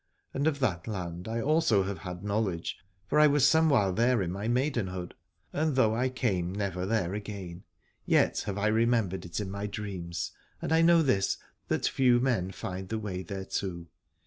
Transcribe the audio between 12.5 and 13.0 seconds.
find the